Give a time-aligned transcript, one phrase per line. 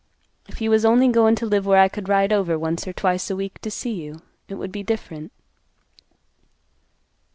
[0.47, 3.29] If you was only goin' t' live where I could ride over once or twice
[3.29, 5.31] a week to see you, it would be different."